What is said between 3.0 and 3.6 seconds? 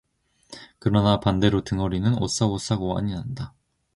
난다.